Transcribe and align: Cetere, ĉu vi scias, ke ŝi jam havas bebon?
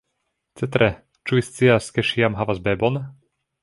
Cetere, 0.61 0.87
ĉu 1.27 1.39
vi 1.41 1.45
scias, 1.51 1.93
ke 1.99 2.09
ŝi 2.11 2.25
jam 2.27 2.43
havas 2.43 2.67
bebon? 2.71 3.03